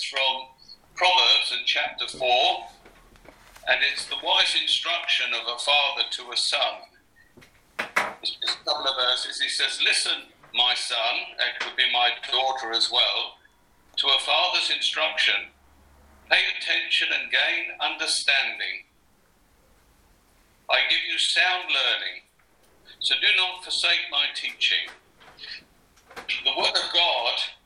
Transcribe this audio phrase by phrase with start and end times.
[0.00, 0.48] It's from
[0.94, 2.24] Proverbs in chapter 4,
[3.68, 7.36] and it's the wise instruction of a father to a son.
[8.22, 9.42] It's a couple of verses.
[9.42, 13.36] He says, Listen, my son, that could be my daughter as well,
[13.96, 15.52] to a father's instruction.
[16.30, 18.88] Pay attention and gain understanding.
[20.70, 22.24] I give you sound learning,
[23.00, 24.88] so do not forsake my teaching.
[26.16, 27.59] The Word of God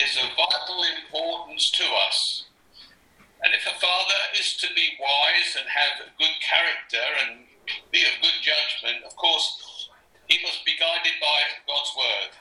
[0.00, 2.44] is of vital importance to us.
[3.44, 7.44] And if a father is to be wise and have good character and
[7.92, 9.90] be of good judgment, of course,
[10.28, 12.32] he must be guided by God's word.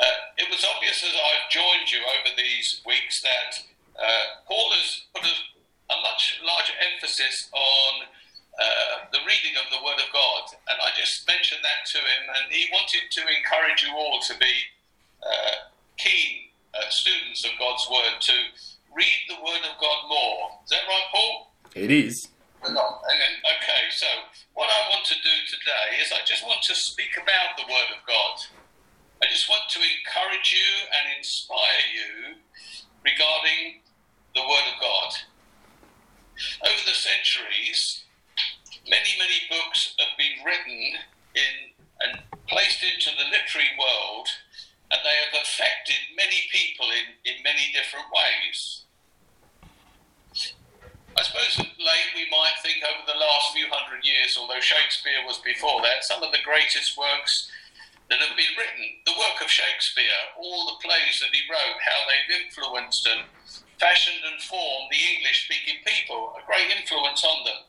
[0.00, 3.62] Uh, it was obvious as I've joined you over these weeks that
[3.96, 5.36] uh, Paul has put a,
[5.94, 8.04] a, much larger emphasis on
[8.60, 10.52] uh, the reading of the Word of God.
[10.68, 14.36] And I just mentioned that to him, and he wanted to encourage you all to
[14.36, 14.52] be
[15.26, 15.54] uh,
[15.96, 18.32] keen uh, students of God's Word to
[18.94, 20.60] read the Word of God more.
[20.64, 21.52] Is that right, Paul?
[21.74, 22.28] It is.
[22.64, 24.06] Okay, so
[24.54, 27.90] what I want to do today is I just want to speak about the Word
[27.94, 28.40] of God.
[29.22, 32.34] I just want to encourage you and inspire you
[33.04, 33.80] regarding
[34.34, 35.10] the Word of God.
[36.64, 38.04] Over the centuries,
[38.88, 41.00] many, many books have been written
[41.34, 41.54] in
[42.00, 44.28] and placed into the literary world
[44.90, 48.86] and they have affected many people in, in many different ways.
[51.16, 55.40] I suppose late we might think over the last few hundred years, although Shakespeare was
[55.40, 57.48] before that, some of the greatest works
[58.10, 62.00] that have been written, the work of Shakespeare, all the plays that he wrote, how
[62.06, 63.24] they've influenced and
[63.80, 67.60] fashioned and formed the English speaking people, a great influence on them.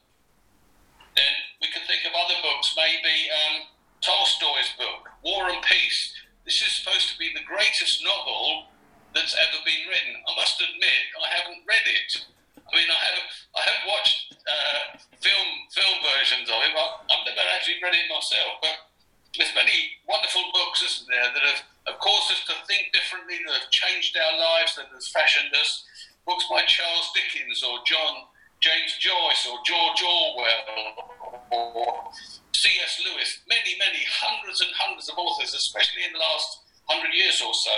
[1.15, 3.71] Then we can think of other books, maybe um,
[4.03, 6.13] Tolstoy's book, War and Peace,
[6.47, 8.71] this is supposed to be the greatest novel
[9.11, 10.15] that's ever been written.
[10.23, 12.23] I must admit, I haven't read it.
[12.55, 13.19] I mean, I have
[13.51, 14.83] I have watched uh,
[15.19, 18.63] film film versions of it, but I've never actually read it myself.
[18.63, 18.95] But
[19.35, 23.67] there's many wonderful books, isn't there, that have, have caused us to think differently, that
[23.67, 25.83] have changed our lives, that have fashioned us.
[26.23, 28.27] Books by Charles Dickens or John
[28.59, 31.11] James Joyce or George Orwell
[31.51, 32.11] or
[32.57, 33.01] C.S.
[33.05, 37.53] Lewis, many, many hundreds and hundreds of authors, especially in the last hundred years or
[37.53, 37.77] so.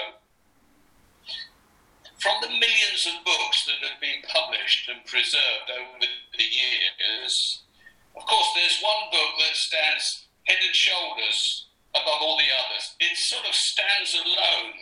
[2.19, 7.63] From the millions of books that have been published and preserved over the years,
[8.15, 12.95] of course, there's one book that stands head and shoulders above all the others.
[12.99, 14.75] It sort of stands alone.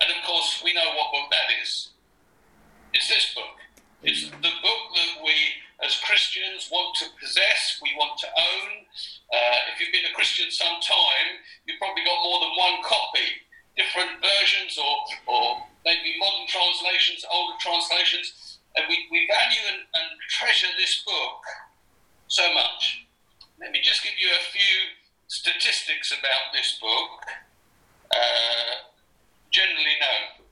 [0.00, 1.90] And of course, we know what book that is.
[2.92, 3.58] It's this book.
[4.02, 5.34] It's the book that we
[5.84, 8.70] as Christians want to possess, we want to own.
[9.28, 13.44] Uh, if you've been a Christian some time, you've probably got more than one copy,
[13.76, 14.94] different versions or,
[15.28, 18.58] or maybe modern translations, older translations.
[18.76, 21.44] And we, we value and, and treasure this book
[22.28, 23.04] so much.
[23.60, 24.96] Let me just give you a few
[25.28, 27.20] statistics about this book,
[28.12, 28.88] uh,
[29.50, 30.46] generally known.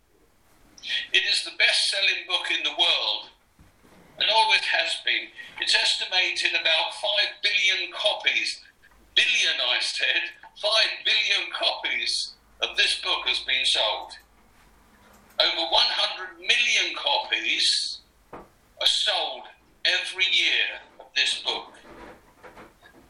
[1.12, 3.33] It is the best selling book in the world
[4.18, 5.28] and always has been.
[5.60, 7.10] It's estimated about 5
[7.42, 8.60] billion copies,
[9.14, 10.30] billion I said,
[10.60, 10.70] 5
[11.04, 14.12] billion copies of this book has been sold.
[15.40, 17.98] Over 100 million copies
[18.32, 19.42] are sold
[19.84, 21.72] every year of this book.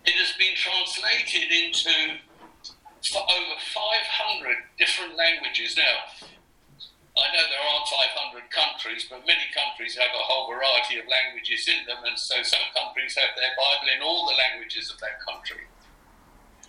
[0.07, 2.21] It has been translated into
[3.17, 5.77] over 500 different languages.
[5.77, 6.09] Now,
[7.15, 7.87] I know there aren't
[8.35, 12.43] 500 countries, but many countries have a whole variety of languages in them, and so
[12.43, 15.63] some countries have their Bible in all the languages of that country.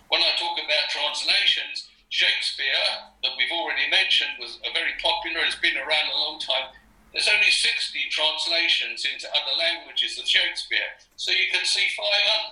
[0.06, 5.58] When I talk about translations, Shakespeare, that we've already mentioned, was a very popular, has
[5.58, 6.70] been around a long time.
[7.10, 11.90] There's only 60 translations into other languages of Shakespeare, so you can see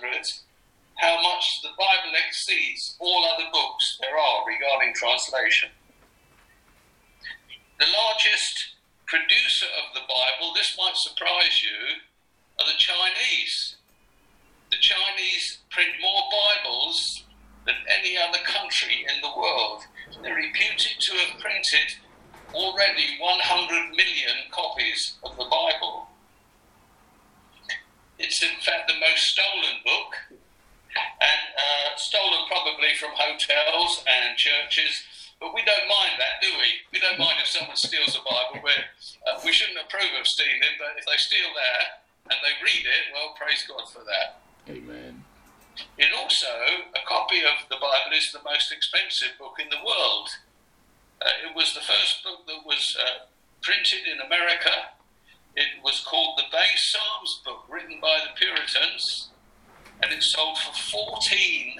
[0.03, 0.19] 500
[0.99, 5.69] how much the Bible exceeds all other books there are regarding translation.
[7.77, 8.75] The largest
[9.05, 11.99] producer of the Bible, this might surprise you,
[12.57, 13.75] are the Chinese.
[14.71, 17.25] The Chinese print more Bibles
[17.65, 19.83] than any other country in the world.
[20.23, 21.99] They're reputed to have printed
[22.53, 26.07] already 100 million copies of the Bible.
[28.17, 30.15] It's in fact the most stolen book,
[30.95, 35.03] and uh, stolen probably from hotels and churches
[35.39, 36.69] but we don't mind that, do we?
[37.15, 38.59] Don't mind if someone steals a Bible.
[38.59, 38.91] Where
[39.23, 43.03] uh, we shouldn't approve of stealing, but if they steal that and they read it,
[43.15, 44.43] well, praise God for that.
[44.67, 45.23] Amen.
[45.97, 46.51] It also,
[46.91, 50.27] a copy of the Bible is the most expensive book in the world.
[51.23, 53.31] Uh, it was the first book that was uh,
[53.61, 54.91] printed in America.
[55.55, 59.29] It was called the Bay Psalms book, written by the Puritans,
[60.03, 60.73] and it sold for
[61.15, 61.79] $14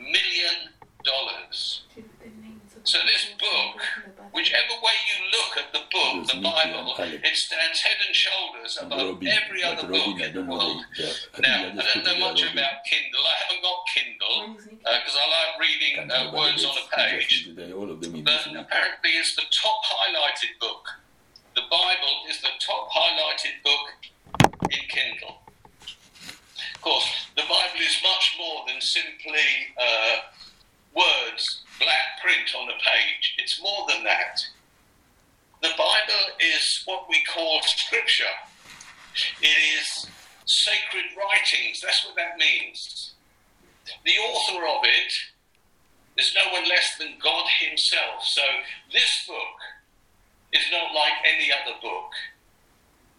[0.00, 0.76] million.
[2.86, 3.82] So this book,
[4.32, 9.20] whichever way you look at the book, the Bible, it stands head and shoulders above
[9.26, 10.84] every other book in the world.
[11.40, 13.26] Now, I don't know much about Kindle.
[13.26, 17.50] I haven't got Kindle because uh, I like reading uh, words on a page.
[17.56, 20.86] But apparently, it's the top highlighted book.
[21.56, 25.38] The Bible is the top highlighted book in Kindle.
[26.76, 30.18] Of course, the Bible is much more than simply uh,
[30.94, 33.34] words black print on a page.
[33.38, 34.46] It's more than that.
[35.62, 38.36] The Bible is what we call scripture.
[39.42, 40.06] It is
[40.44, 41.80] sacred writings.
[41.82, 43.14] That's what that means.
[44.04, 45.12] The author of it
[46.16, 48.22] is no one less than God Himself.
[48.22, 48.42] So
[48.92, 49.58] this book
[50.52, 52.12] is not like any other book.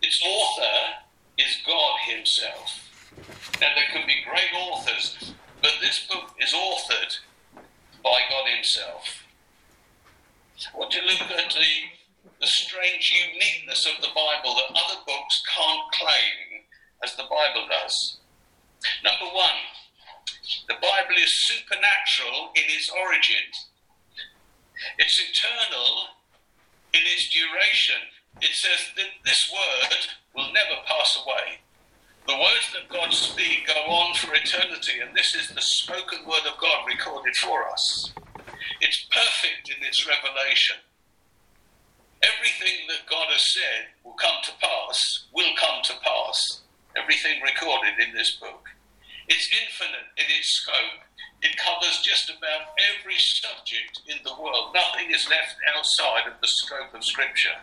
[0.01, 1.03] Its author
[1.37, 2.83] is God Himself.
[3.59, 7.17] Now, there can be great authors, but this book is authored
[8.03, 9.26] by God Himself.
[10.75, 11.69] Want to look at the,
[12.41, 16.65] the strange uniqueness of the Bible that other books can't claim
[17.03, 18.17] as the Bible does.
[19.03, 19.61] Number one,
[20.67, 23.45] the Bible is supernatural in its origin.
[24.97, 26.17] It's eternal
[26.93, 28.01] in its duration.
[28.41, 29.93] It says that this word
[30.35, 31.59] will never pass away.
[32.27, 36.45] The words that God speaks go on for eternity, and this is the spoken word
[36.45, 38.11] of God recorded for us.
[38.79, 40.77] It's perfect in its revelation.
[42.21, 46.61] Everything that God has said will come to pass, will come to pass.
[46.95, 48.69] Everything recorded in this book.
[49.27, 51.05] It's infinite in its scope.
[51.41, 54.73] It covers just about every subject in the world.
[54.73, 57.57] Nothing is left outside of the scope of Scripture.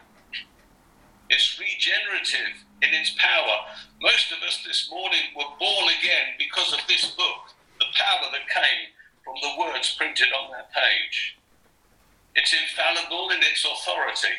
[1.30, 3.56] It's regenerative in its power.
[4.00, 7.50] Most of us this morning were born again because of this book,
[7.80, 11.36] the power that came from the words printed on that page.
[12.34, 14.36] It's infallible in its authority.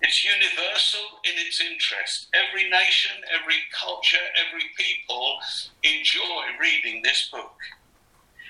[0.00, 2.28] It's universal in its interest.
[2.32, 5.38] Every nation, every culture, every people
[5.82, 7.58] enjoy reading this book.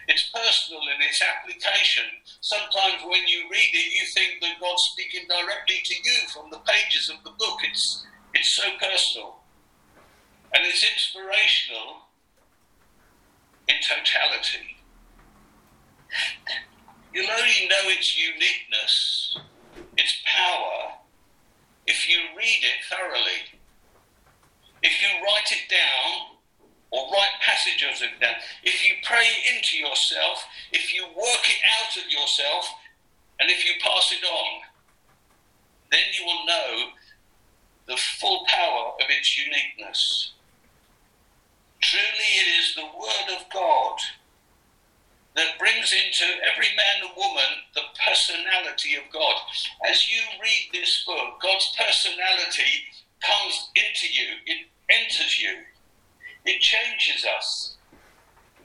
[0.09, 2.05] It's personal in its application.
[2.41, 6.61] Sometimes when you read it, you think that God's speaking directly to you from the
[6.65, 7.59] pages of the book.
[7.65, 9.41] It's it's so personal.
[10.55, 12.08] And it's inspirational
[13.69, 14.77] in totality.
[17.13, 19.39] You'll only know its uniqueness,
[19.97, 20.93] its power,
[21.87, 23.61] if you read it thoroughly.
[24.83, 26.39] If you write it down
[26.91, 31.61] or write passages of it down, if you pray into yourself, if you work it
[31.81, 32.71] out of yourself,
[33.41, 34.61] and if you pass it on,
[35.91, 36.89] then you will know
[37.87, 40.33] the full power of its uniqueness.
[41.81, 43.99] Truly, it is the Word of God
[45.37, 49.37] that brings into every man and woman the personality of God.
[49.89, 52.85] As you read this book, God's personality
[53.23, 55.55] comes into you, it enters you,
[56.45, 57.77] it changes us.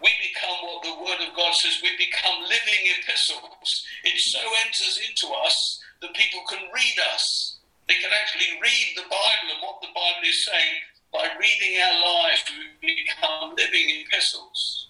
[0.02, 3.86] We become what the Word of God says, we become living epistles.
[4.04, 7.54] It so enters into us that people can read us
[7.88, 10.80] they can actually read the Bible and what the Bible is saying
[11.14, 12.44] by reading our lives.
[12.82, 14.88] We become living epistles.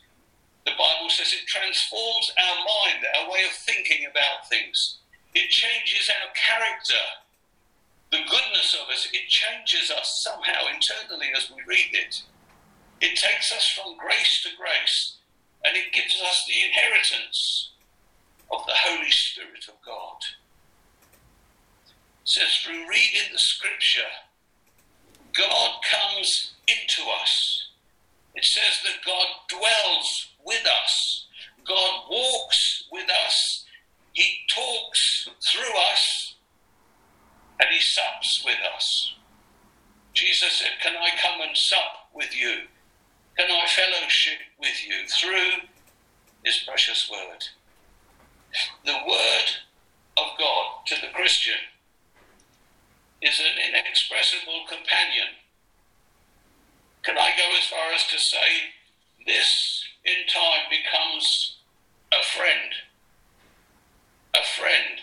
[0.65, 4.97] The Bible says it transforms our mind, our way of thinking about things.
[5.35, 7.03] It changes our character.
[8.11, 12.21] The goodness of us, it changes us somehow internally as we read it.
[13.01, 15.17] It takes us from grace to grace
[15.65, 17.71] and it gives us the inheritance
[18.51, 20.17] of the Holy Spirit of God
[22.23, 24.09] says through reading the scripture,
[25.33, 27.67] God comes into us.
[28.35, 31.27] It says that God dwells with us.
[31.65, 33.65] God walks with us.
[34.13, 36.35] He talks through us.
[37.59, 39.15] And he sups with us.
[40.13, 42.61] Jesus said, Can I come and sup with you?
[43.37, 45.67] Can I fellowship with you through
[46.43, 47.43] his precious word?
[48.85, 49.49] The word
[50.17, 51.57] of God to the Christian
[53.21, 55.27] is an inexpressible companion.
[57.03, 58.73] Can I go as far as to say
[59.25, 61.57] this in time becomes
[62.11, 62.71] a friend?
[64.35, 64.99] A friend.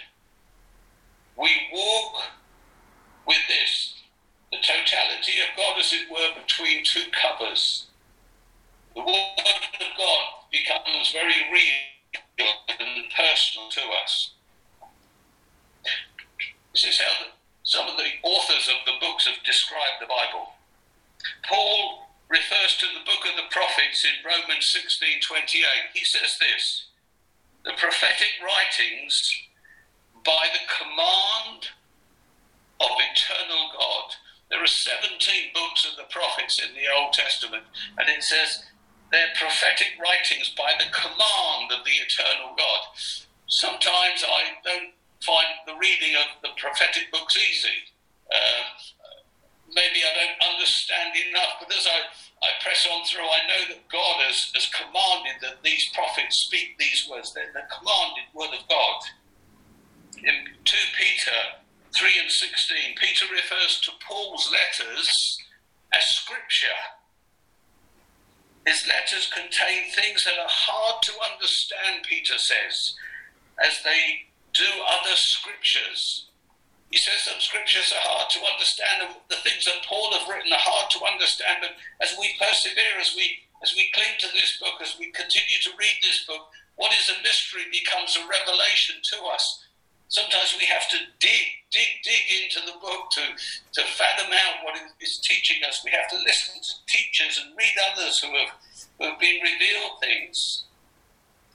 [1.36, 2.22] We walk
[3.26, 3.94] with this,
[4.52, 7.86] the totality of God, as it were, between two covers.
[8.94, 9.14] The Word
[9.80, 14.32] of God becomes very real and personal to us.
[24.04, 25.90] In Romans 16:28.
[25.94, 26.90] He says this:
[27.64, 29.14] the prophetic writings
[30.24, 31.68] by the command
[32.80, 34.16] of eternal God.
[34.48, 37.64] There are 17 books of the prophets in the Old Testament,
[37.98, 38.64] and it says
[39.12, 42.80] they're prophetic writings by the command of the eternal God.
[43.46, 47.92] Sometimes I don't find the reading of the prophetic books easy.
[48.32, 48.64] Uh,
[49.74, 51.98] maybe I don't understand enough, but as I,
[52.42, 56.78] I press on through, I know that God has, has commanded that these prophets speak
[56.78, 57.34] these words.
[57.34, 59.00] They're the commanded word of God.
[60.24, 61.38] In 2 Peter
[61.94, 65.38] 3 and 16, Peter refers to Paul's letters
[65.92, 66.80] as scripture.
[68.66, 72.94] His letters contain things that are hard to understand, Peter says,
[73.62, 76.26] as they do other scriptures.
[76.90, 80.50] He says some scriptures are hard to understand, and the things that Paul have written
[80.50, 81.62] are hard to understand.
[81.62, 85.60] But as we persevere, as we as we cling to this book, as we continue
[85.62, 89.44] to read this book, what is a mystery becomes a revelation to us.
[90.08, 93.22] Sometimes we have to dig, dig, dig into the book to,
[93.76, 95.84] to fathom out what it is teaching us.
[95.84, 98.50] We have to listen to teachers and read others who have,
[98.98, 100.64] who have been revealed things.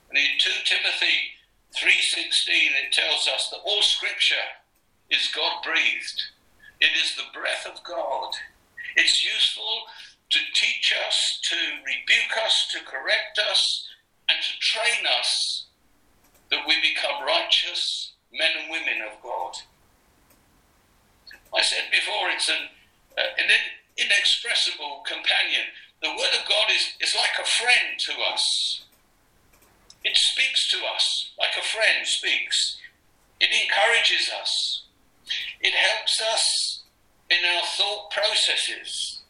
[0.07, 1.35] And in 2 Timothy
[1.75, 4.45] 3.16 it tells us that all scripture
[5.09, 6.21] is God breathed.
[6.81, 8.33] It is the breath of God.
[8.95, 9.87] It's useful
[10.29, 13.87] to teach us, to rebuke us, to correct us,
[14.29, 15.65] and to train us
[16.51, 19.55] that we become righteous men and women of God.
[21.55, 22.67] I said before, it's an,
[23.17, 23.49] uh, an
[23.97, 25.71] inexpressible companion.
[26.01, 28.83] The Word of God is, is like a friend to us.
[30.03, 32.77] It speaks to us like a friend speaks.
[33.39, 34.83] It encourages us.
[35.65, 36.83] It helps us
[37.27, 39.23] in our thought processes.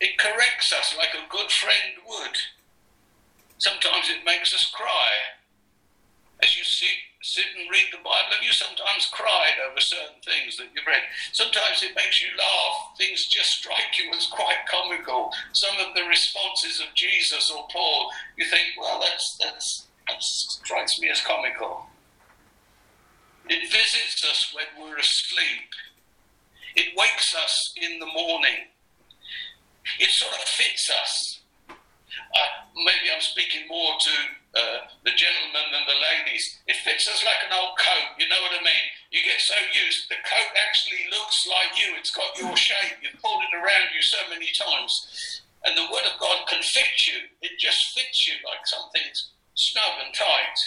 [0.00, 2.36] It corrects us like a good friend would.
[3.58, 5.36] Sometimes it makes us cry.
[6.42, 10.56] As you sit, sit and read the Bible, have you sometimes cried over certain things
[10.56, 11.04] that you've read?
[11.32, 12.96] Sometimes it makes you laugh.
[12.96, 15.34] Things just strike you as quite comical.
[15.52, 20.98] Some of the responses of Jesus or Paul, you think, well, that's, that's, that strikes
[20.98, 21.88] me as comical.
[23.48, 25.70] It visits us when we're asleep.
[26.74, 28.74] It wakes us in the morning.
[29.98, 31.40] It sort of fits us.
[31.78, 34.14] Uh, maybe I'm speaking more to
[34.56, 36.42] uh, the gentlemen than the ladies.
[36.66, 38.86] It fits us like an old coat, you know what I mean?
[39.12, 43.20] You get so used, the coat actually looks like you, it's got your shape, you've
[43.22, 44.92] pulled it around you so many times.
[45.64, 50.02] And the Word of God can fit you, it just fits you like something's snug
[50.04, 50.58] and tight.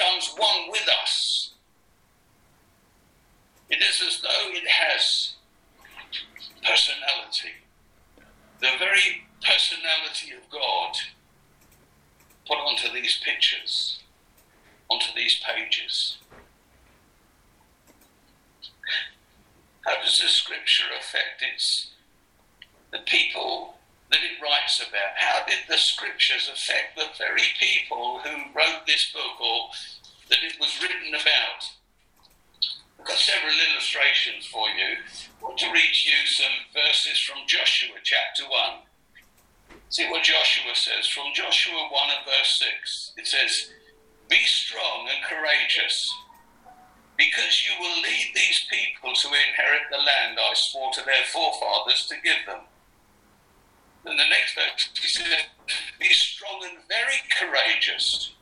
[0.00, 1.50] Becomes one with us.
[3.68, 5.34] It is as though it has
[6.66, 7.52] personality.
[8.60, 10.94] The very personality of God
[12.48, 13.98] put onto these pictures,
[14.88, 16.16] onto these pages.
[19.84, 21.90] How does the scripture affect its
[22.90, 23.74] the people
[24.10, 25.14] that it writes about.
[25.16, 29.70] How did the scriptures affect the very people who wrote this book or
[30.28, 31.70] that it was written about?
[32.98, 34.98] I've got several illustrations for you.
[35.40, 39.78] I want to read you some verses from Joshua chapter 1.
[39.88, 43.12] See what Joshua says from Joshua 1 and verse 6.
[43.16, 43.70] It says,
[44.28, 46.12] Be strong and courageous,
[47.16, 52.06] because you will lead these people to inherit the land I swore to their forefathers
[52.08, 52.60] to give them.
[54.04, 55.46] Then the next verse, he said,
[55.98, 58.32] Be strong and very courageous.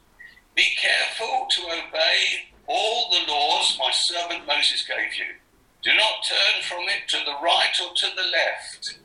[0.54, 5.34] Be careful to obey all the laws my servant Moses gave you.
[5.82, 8.98] Do not turn from it to the right or to the left,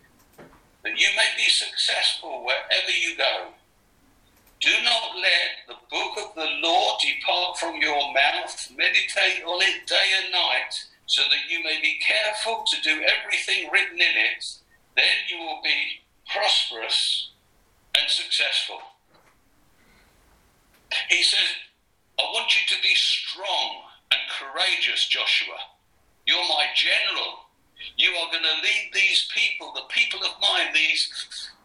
[0.84, 3.54] that you may be successful wherever you go.
[4.60, 8.72] Do not let the book of the law depart from your mouth.
[8.76, 10.74] Meditate on it day and night,
[11.06, 14.46] so that you may be careful to do everything written in it.
[14.96, 16.03] Then you will be
[16.34, 17.30] prosperous
[17.96, 18.80] and successful.
[21.10, 21.50] He says,
[22.20, 25.58] I want you to be strong and courageous, Joshua.
[26.25, 27.50] You're my general.
[27.98, 31.10] You are going to lead these people, the people of mine, these,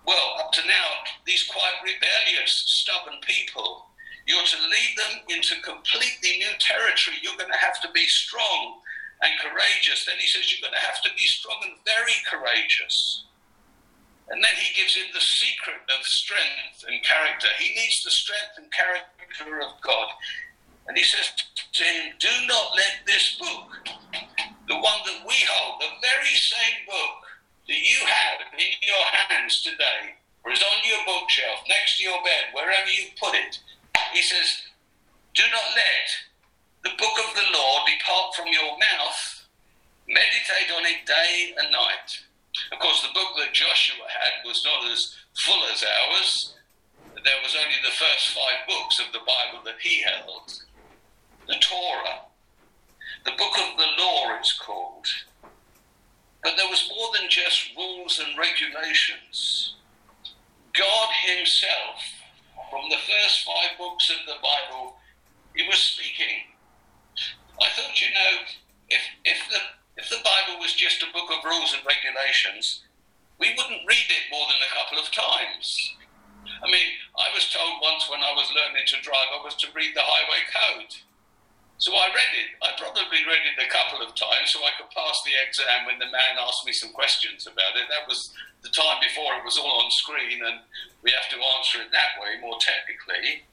[0.07, 0.89] well, up to now,
[1.27, 3.87] these quite rebellious, stubborn people.
[4.27, 7.17] You're to lead them into completely new territory.
[7.23, 8.81] You're going to have to be strong
[9.23, 10.05] and courageous.
[10.05, 13.25] Then he says, You're going to have to be strong and very courageous.
[14.31, 17.49] And then he gives him the secret of strength and character.
[17.59, 20.09] He needs the strength and character of God.
[20.87, 21.33] And he says
[21.73, 23.89] to him, Do not let this book,
[24.69, 27.25] the one that we hold, the very same book
[27.69, 32.21] that you have in your hands today, or is on your bookshelf, next to your
[32.25, 33.61] bed, wherever you put it.
[34.13, 34.65] He says,
[35.35, 36.09] Do not let
[36.85, 39.49] the book of the law depart from your mouth.
[40.09, 42.28] Meditate on it day and night.
[42.73, 46.55] Of course, the book that Joshua had was not as full as ours.
[47.25, 50.53] There was only the first five books of the Bible that he held.
[51.47, 52.29] The Torah,
[53.25, 55.07] the book of the law, it's called.
[56.43, 59.75] But there was more than just rules and regulations.
[60.73, 61.99] God Himself,
[62.71, 64.97] from the first five books of the Bible,
[65.57, 66.55] He was speaking.
[67.61, 68.39] I thought, you know,
[68.89, 69.59] if, if, the,
[69.99, 72.87] if the Bible was just a book of rules and regulations,
[73.43, 75.67] we wouldn't read it more than a couple of times.
[76.63, 76.87] I mean,
[77.19, 80.07] I was told once when I was learning to drive, I was to read the
[80.07, 80.95] highway code.
[81.79, 82.51] So I read it.
[82.63, 86.03] I probably read it a couple of times so I could pass the exam when
[86.03, 87.87] the man asked me some questions about it.
[87.87, 90.59] That was the time before it was all on screen and
[91.07, 93.47] we have to answer it that way, more technically.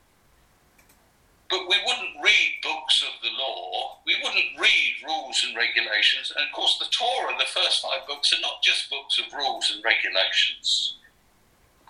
[1.49, 3.99] But we wouldn't read books of the law.
[4.05, 6.33] We wouldn't read rules and regulations.
[6.35, 9.71] And of course, the Torah, the first five books, are not just books of rules
[9.73, 10.97] and regulations.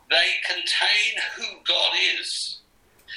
[0.09, 2.59] They contain who God is.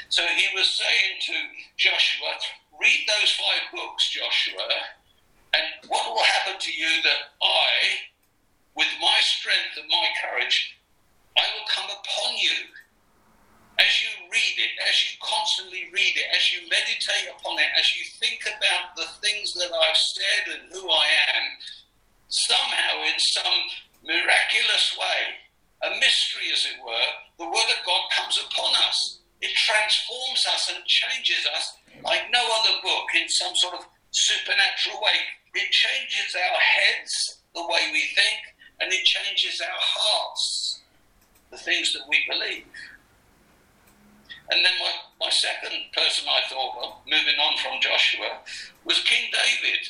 [0.08, 1.34] So he was saying to
[1.76, 2.32] Joshua,
[2.80, 4.68] read those five books, Joshua,
[5.54, 8.08] and what will happen to you that I,
[8.76, 10.78] with my strength and my courage,
[11.36, 12.72] I will come upon you.
[13.78, 15.18] As you read it, as you
[15.58, 19.70] constantly read it, as you meditate upon it, as you think about the things that
[19.72, 21.44] I've said and who I am,
[22.28, 23.58] somehow in some
[24.04, 29.18] miraculous way, a mystery as it were, the Word of God comes upon us.
[29.40, 31.72] It transforms us and changes us
[32.04, 35.18] like no other book in some sort of supernatural way.
[35.54, 40.80] It changes our heads, the way we think, and it changes our hearts,
[41.50, 42.64] the things that we believe.
[44.50, 48.40] And then my, my second person I thought of, moving on from Joshua,
[48.84, 49.84] was King David.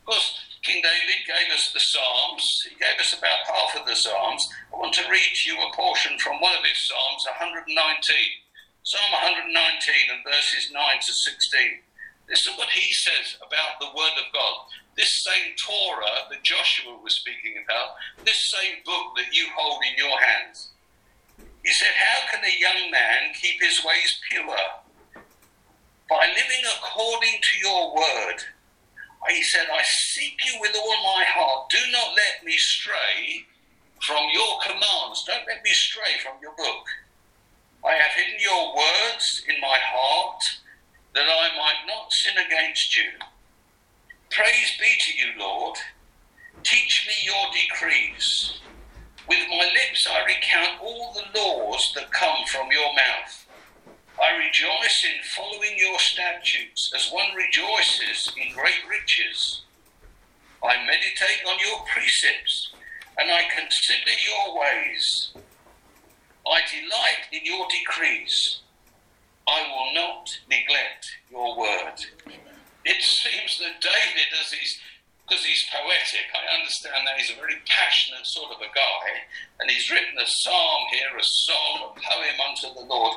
[0.00, 2.44] Of course, King David gave us the Psalms.
[2.68, 4.48] He gave us about half of the Psalms.
[4.72, 7.68] I want to read to you a portion from one of his Psalms, 119.
[8.82, 11.84] Psalm 119 and verses 9 to 16.
[12.28, 14.56] Listen what he says about the Word of God.
[14.96, 19.96] This same Torah that Joshua was speaking about, this same book that you hold in
[19.96, 20.70] your hands.
[21.64, 24.56] He said, How can a young man keep his ways pure?
[26.08, 28.42] By living according to your word.
[29.28, 31.70] He said, I seek you with all my heart.
[31.70, 33.46] Do not let me stray
[34.00, 35.24] from your commands.
[35.26, 36.86] Don't let me stray from your book.
[37.84, 40.42] I have hidden your words in my heart
[41.14, 43.10] that I might not sin against you.
[44.30, 45.76] Praise be to you, Lord.
[46.62, 48.60] Teach me your decrees.
[49.30, 53.46] With my lips I recount all the laws that come from your mouth.
[54.20, 59.62] I rejoice in following your statutes as one rejoices in great riches.
[60.64, 62.72] I meditate on your precepts
[63.18, 65.30] and I consider your ways.
[66.44, 68.62] I delight in your decrees.
[69.46, 72.00] I will not neglect your word.
[72.84, 74.80] It seems that David, as he's
[75.30, 79.06] because he's poetic, I understand that he's a very passionate sort of a guy,
[79.62, 83.14] and he's written a psalm here, a song, a poem unto the Lord.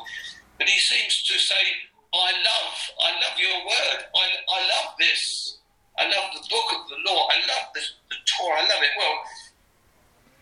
[0.61, 3.99] But he seems to say, I love, I love your word.
[4.13, 5.57] I, I love this.
[5.97, 7.25] I love the book of the law.
[7.33, 7.81] I love the,
[8.13, 8.61] the Torah.
[8.61, 8.93] I love it.
[8.93, 9.17] Well,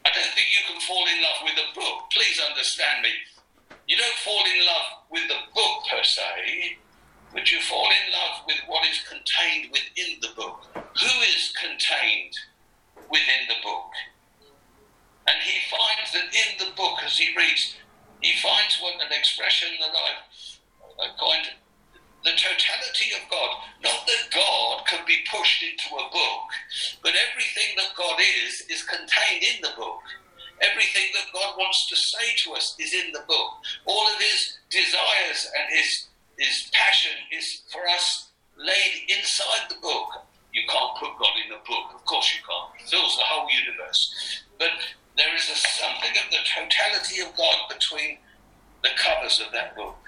[0.04, 2.12] I don't think you can fall in love with a book.
[2.12, 3.16] Please understand me.
[3.88, 6.76] You don't fall in love with the book per se,
[7.34, 10.66] but you fall in love with what is contained within the book.
[10.76, 12.36] Who is contained
[13.10, 13.92] within the book?
[15.28, 17.76] And he finds that in the book, as he reads,
[18.22, 21.48] he finds what an expression that I've coined
[22.24, 23.50] the totality of God.
[23.82, 26.48] Not that God can be pushed into a book,
[27.02, 30.02] but everything that God is is contained in the book.
[30.62, 33.50] Everything that God wants to say to us is in the book.
[33.86, 36.06] All of his desires and his
[36.42, 40.26] his passion is for us laid inside the book.
[40.54, 42.74] You can't put God in a book, of course you can't.
[42.82, 44.44] He fills the whole universe.
[44.58, 44.74] But
[45.16, 48.18] there is a, something of the totality of God between
[48.82, 50.02] the covers of that book.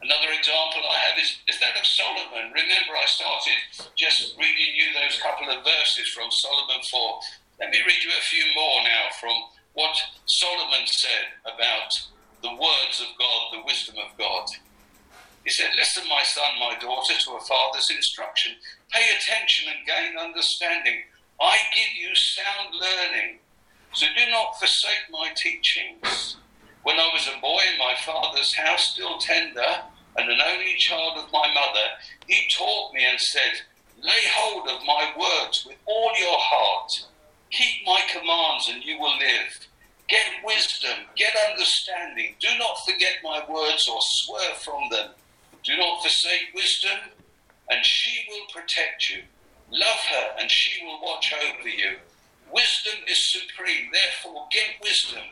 [0.00, 2.48] Another example I have is, is that of Solomon.
[2.54, 7.20] Remember, I started just reading you those couple of verses from Solomon 4.
[7.60, 9.36] Let me read you a few more now from
[9.74, 11.92] what Solomon said about
[12.42, 14.46] the words of God, the wisdom of God.
[15.44, 18.52] He said, Listen, my son, my daughter, to a father's instruction.
[18.90, 21.02] Pay attention and gain understanding.
[21.40, 23.38] I give you sound learning.
[23.94, 26.36] So do not forsake my teachings.
[26.82, 29.82] When I was a boy in my father's house, still tender,
[30.16, 31.86] and an only child of my mother,
[32.26, 33.62] he taught me and said,
[34.02, 37.06] Lay hold of my words with all your heart.
[37.50, 39.67] Keep my commands, and you will live.
[40.08, 42.34] Get wisdom, get understanding.
[42.40, 45.10] Do not forget my words or swerve from them.
[45.62, 46.98] Do not forsake wisdom,
[47.68, 49.22] and she will protect you.
[49.70, 51.98] Love her, and she will watch over you.
[52.50, 55.24] Wisdom is supreme, therefore, get wisdom.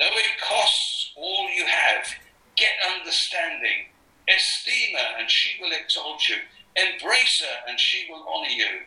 [0.00, 2.08] Though it costs all you have,
[2.56, 3.86] get understanding.
[4.28, 6.36] Esteem her, and she will exalt you.
[6.74, 8.80] Embrace her, and she will honor you.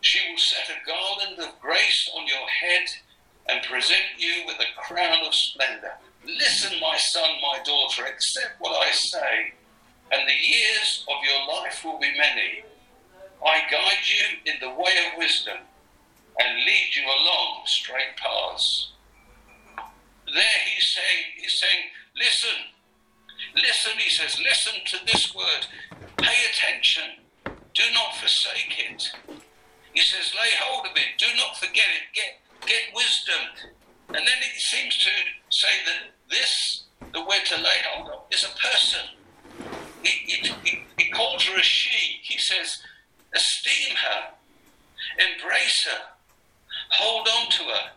[0.00, 2.88] She will set a garland of grace on your head
[3.48, 5.92] and present you with a crown of splendor.
[6.24, 9.52] Listen, my son, my daughter, accept what I say,
[10.12, 12.64] and the years of your life will be many.
[13.44, 15.58] I guide you in the way of wisdom
[16.38, 18.92] and lead you along straight paths.
[20.26, 21.84] There he's saying, he's saying,
[22.16, 22.58] listen,
[23.54, 25.66] listen, he says, listen to this word,
[26.16, 27.22] pay attention,
[27.74, 29.12] do not forsake it.
[29.92, 33.72] He says, lay hold of it, do not forget it, get, get wisdom.
[34.08, 35.10] And then it seems to
[35.50, 39.00] say that this, the word to lay hold of, is a person.
[40.02, 42.20] He, he, he, he calls her a she.
[42.22, 42.78] He says,
[43.34, 44.28] esteem her,
[45.18, 46.02] embrace her,
[46.90, 47.90] hold on to her.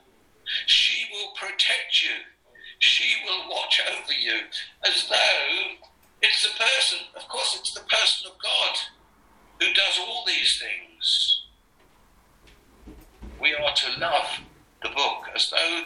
[0.66, 2.16] She will protect you.
[2.80, 4.40] She will watch over you
[4.86, 5.86] as though
[6.22, 8.76] it's the person, of course, it's the person of God
[9.60, 11.46] who does all these things.
[13.42, 14.40] We are to love
[14.82, 15.84] the book as though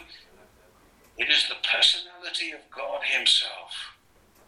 [1.18, 3.94] it is the personality of God Himself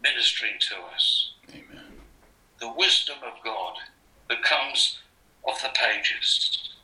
[0.03, 1.33] ministering to us.
[1.51, 2.01] Amen.
[2.61, 3.75] The wisdom of God
[4.29, 4.99] that comes
[5.45, 6.75] off the pages.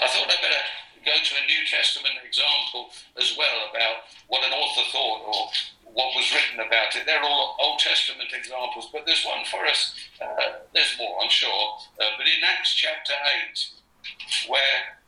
[0.00, 0.64] I thought I'd better
[1.04, 5.48] go to a New Testament example as well about what an author thought or
[5.92, 7.04] what was written about it.
[7.06, 9.94] They're all Old Testament examples, but there's one for us.
[10.20, 11.78] Uh, there's more, I'm sure.
[11.98, 13.12] Uh, but in Acts chapter
[13.50, 15.00] 8, where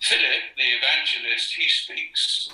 [0.00, 2.48] Philip, the evangelist, he speaks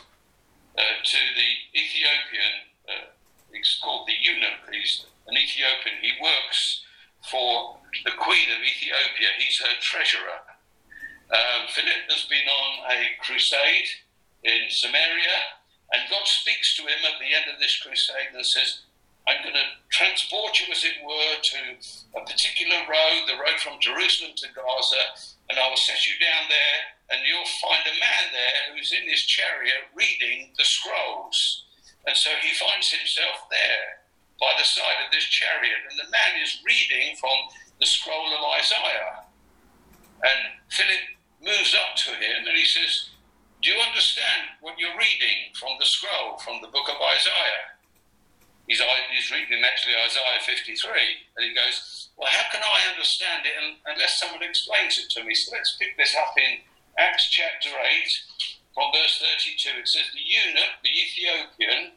[0.76, 2.54] uh, to the Ethiopian,
[2.88, 3.06] uh,
[3.52, 5.96] he's called the eunuch, he's an Ethiopian.
[6.00, 6.84] He works
[7.30, 10.40] for the Queen of Ethiopia, he's her treasurer.
[11.30, 13.90] Um, Philip has been on a crusade
[14.42, 15.60] in Samaria,
[15.92, 18.82] and God speaks to him at the end of this crusade and says,
[19.28, 21.60] I'm going to transport you, as it were, to
[22.18, 25.04] a particular road, the road from Jerusalem to Gaza,
[25.50, 26.78] and I will set you down there,
[27.10, 31.66] and you'll find a man there who's in his chariot reading the scrolls.
[32.06, 34.06] And so he finds himself there
[34.38, 37.36] by the side of this chariot, and the man is reading from
[37.78, 39.26] the scroll of Isaiah.
[40.22, 41.04] And Philip
[41.42, 43.10] moves up to him and he says,
[43.60, 47.76] Do you understand what you're reading from the scroll, from the book of Isaiah?
[48.70, 50.88] He's, he's reading actually Isaiah 53,
[51.36, 55.34] and he goes, Well, how can I understand it unless someone explains it to me?
[55.34, 56.62] So let's pick this up in
[57.00, 58.12] Acts chapter 8,
[58.74, 59.80] from verse 32.
[59.80, 61.92] It says, The eunuch, the Ethiopian,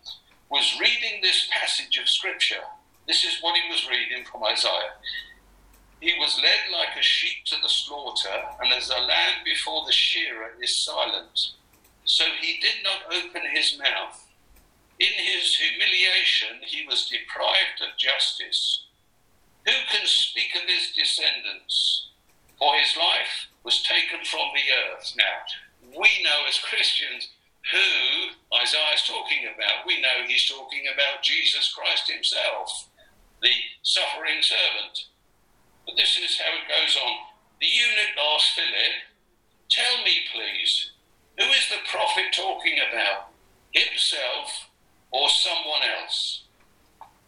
[0.49, 2.63] was reading this passage of scripture.
[3.05, 4.95] This is what he was reading from Isaiah.
[5.99, 9.91] He was led like a sheep to the slaughter, and as a lamb before the
[9.91, 11.51] shearer is silent.
[12.05, 14.25] So he did not open his mouth.
[14.99, 18.85] In his humiliation, he was deprived of justice.
[19.65, 22.07] Who can speak of his descendants?
[22.59, 25.13] For his life was taken from the earth.
[25.17, 27.29] Now, we know as Christians
[27.71, 29.87] who Isaiah is talking about.
[29.87, 32.89] We know he's talking about Jesus Christ himself,
[33.41, 35.07] the suffering servant.
[35.85, 37.15] But this is how it goes on.
[37.59, 39.07] The eunuch asked Philip,
[39.69, 40.91] Tell me, please,
[41.39, 43.31] who is the prophet talking about?
[43.71, 44.69] Himself
[45.11, 46.43] or someone else?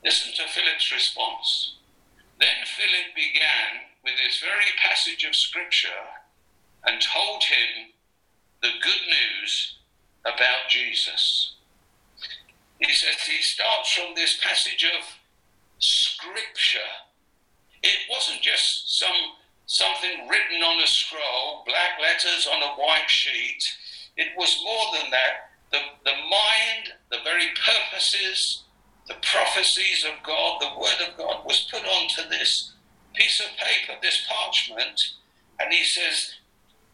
[0.04, 1.78] Listen to Philip's response.
[2.40, 6.06] Then Philip began with this very passage of Scripture
[6.86, 7.90] and told him
[8.62, 9.78] the good news
[10.24, 11.56] about Jesus.
[12.80, 15.06] He says he starts from this passage of
[15.80, 16.92] Scripture.
[17.82, 19.34] It wasn't just some
[19.66, 23.64] something written on a scroll, black letters on a white sheet.
[24.16, 28.64] It was more than that the, the mind, the very purposes,
[29.08, 32.74] the prophecies of God, the Word of God was put onto this
[33.16, 35.02] piece of paper, this parchment,
[35.60, 36.36] and he says,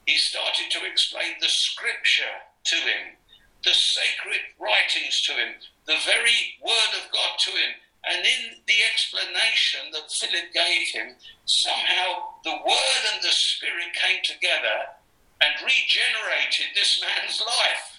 [0.05, 3.17] he started to explain the scripture to him,
[3.63, 5.53] the sacred writings to him,
[5.85, 7.73] the very Word of God to him.
[8.03, 14.21] And in the explanation that Philip gave him, somehow the Word and the Spirit came
[14.23, 14.97] together
[15.41, 17.90] and regenerated this man's life.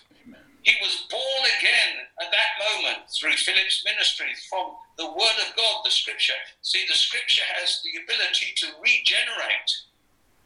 [0.63, 5.83] He was born again at that moment through Philip's ministry from the Word of God,
[5.85, 6.39] the Scripture.
[6.63, 9.71] See, the Scripture has the ability to regenerate,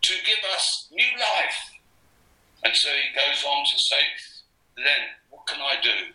[0.03, 1.61] to give us new life.
[2.65, 4.03] And so he goes on to say,
[4.77, 6.13] then, what can I do?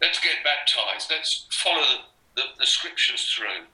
[0.00, 1.10] Let's get baptized.
[1.10, 2.04] Let's follow
[2.36, 3.64] the, the, the Scriptures through.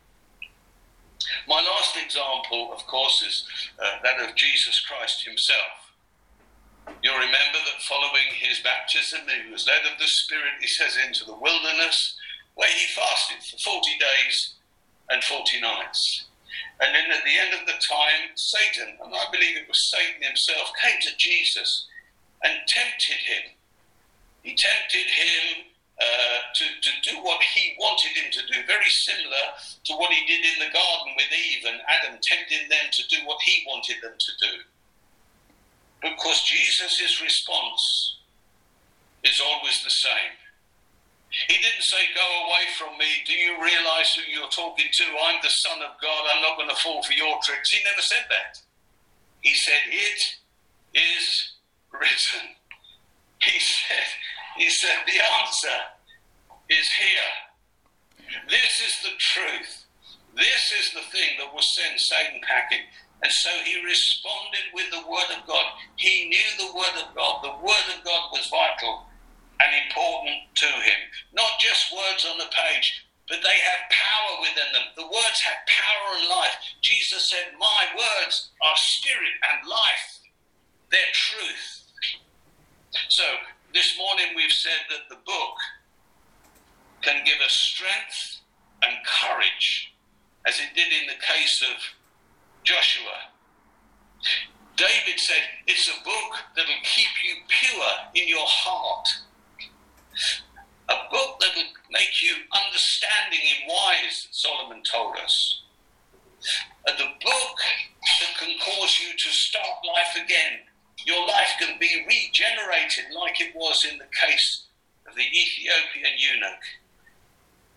[1.49, 3.45] My last example, of course, is
[3.83, 5.86] uh, that of Jesus Christ himself.
[7.03, 11.25] You'll remember that following his baptism, he was led of the Spirit, he says, into
[11.25, 12.17] the wilderness,
[12.55, 14.55] where he fasted for 40 days
[15.11, 16.27] and 40 nights.
[16.81, 20.23] And then at the end of the time, Satan, and I believe it was Satan
[20.23, 21.87] himself, came to Jesus
[22.45, 23.45] and tempted him.
[24.43, 29.57] He tempted him uh, to, to do what he wanted him to do, very similar
[29.85, 33.17] to what he did in the garden with Eve and Adam, tempting them to do
[33.25, 34.53] what he wanted them to do.
[36.03, 38.17] Because Jesus' response
[39.25, 40.37] is always the same.
[41.31, 43.09] He didn't say, Go away from me.
[43.27, 45.05] Do you realize who you're talking to?
[45.25, 46.23] I'm the Son of God.
[46.33, 47.71] I'm not going to fall for your tricks.
[47.71, 48.61] He never said that.
[49.41, 50.21] He said, It
[50.95, 51.53] is
[51.93, 52.57] written.
[53.41, 54.09] He said,
[54.57, 55.79] He said, the answer
[56.71, 57.31] is here.
[58.49, 59.85] This is the truth.
[60.35, 62.85] This is the thing that will send Satan packing.
[63.23, 65.65] And so he responded with the Word of God.
[65.97, 67.43] He knew the Word of God.
[67.43, 69.07] The Word of God was vital
[69.61, 71.01] and important to him.
[71.33, 74.87] Not just words on the page, but they have power within them.
[74.97, 76.57] The words have power and life.
[76.83, 80.21] Jesus said, My words are spirit and life,
[80.91, 81.83] they're truth.
[83.09, 83.25] So
[83.75, 85.57] this morning we've said that the book
[87.03, 88.41] can give us strength
[88.83, 89.93] and courage,
[90.47, 91.77] as it did in the case of
[92.67, 93.31] Joshua.
[94.77, 99.09] David said, It's a book that'll keep you pure in your heart.
[100.89, 105.63] A book that'll make you understanding and wise, Solomon told us.
[106.89, 107.59] And the book
[108.21, 110.67] that can cause you to start life again.
[111.07, 114.67] Your life can be regenerated like it was in the case
[115.09, 116.65] of the Ethiopian eunuch.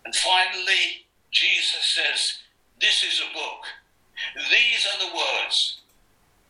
[0.04, 2.38] And finally, Jesus says,
[2.80, 3.62] This is a book
[4.50, 5.80] these are the words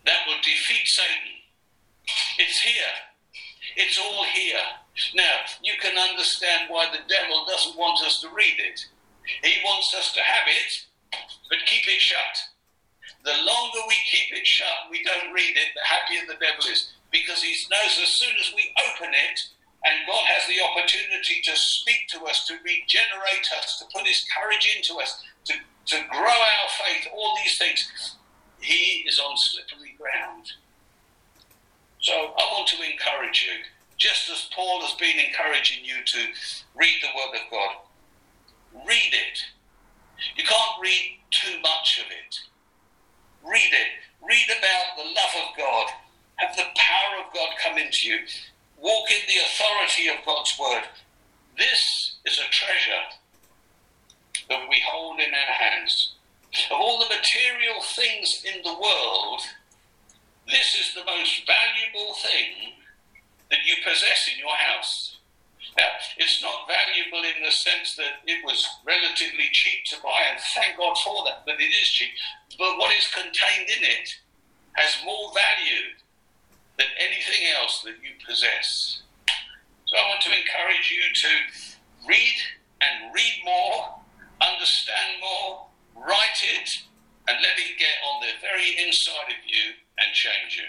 [0.07, 1.41] that will defeat Satan.
[2.39, 2.95] It's here.
[3.77, 4.67] It's all here.
[5.15, 8.87] Now, you can understand why the devil doesn't want us to read it.
[9.43, 10.73] He wants us to have it,
[11.49, 12.37] but keep it shut.
[13.25, 16.93] The longer we keep it shut, we don't read it, the happier the devil is.
[17.13, 19.39] Because he knows as soon as we open it,
[19.85, 24.25] and God has the opportunity to speak to us, to regenerate us, to put his
[24.29, 25.55] courage into us, to
[25.91, 28.17] to grow our faith, all these things,
[28.61, 30.53] he is on slippery ground.
[32.01, 33.65] So I want to encourage you,
[33.97, 36.19] just as Paul has been encouraging you to
[36.77, 37.75] read the Word of God.
[38.87, 39.39] Read it.
[40.37, 42.39] You can't read too much of it.
[43.43, 43.91] Read it.
[44.23, 45.87] Read about the love of God.
[46.37, 48.19] Have the power of God come into you.
[48.79, 50.85] Walk in the authority of God's Word.
[51.59, 53.20] This is a treasure
[54.51, 56.15] that we hold in our hands.
[56.71, 59.41] Of all the material things in the world,
[60.51, 62.75] this is the most valuable thing
[63.51, 65.17] that you possess in your house.
[65.79, 65.87] Now,
[66.19, 70.77] it's not valuable in the sense that it was relatively cheap to buy, and thank
[70.77, 72.11] God for that, but it is cheap.
[72.59, 74.09] But what is contained in it
[74.75, 75.95] has more value
[76.77, 79.03] than anything else that you possess.
[79.87, 82.37] So I want to encourage you to read
[82.81, 84.00] and read more
[84.41, 86.83] understand more, write it,
[87.29, 90.65] and let it get on the very inside of you and change you.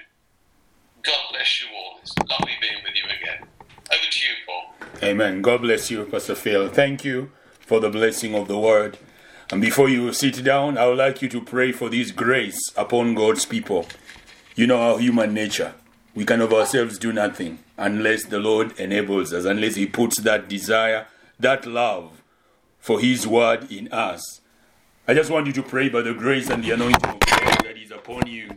[1.04, 2.00] God bless you all.
[2.02, 3.48] It's lovely being with you again.
[3.92, 5.10] Over to you, Paul.
[5.10, 5.42] Amen.
[5.42, 6.70] God bless you, Pastor Phil.
[6.70, 8.98] Thank you for the blessing of the word.
[9.50, 13.16] And before you sit down, I would like you to pray for this grace upon
[13.16, 13.86] God's people.
[14.56, 15.74] You know our human nature.
[16.14, 20.48] We can of ourselves do nothing unless the Lord enables us, unless He puts that
[20.48, 21.08] desire,
[21.40, 22.21] that love
[22.82, 24.42] for His word in us.
[25.08, 27.78] I just want you to pray by the grace and the anointing of God that
[27.78, 28.50] is upon you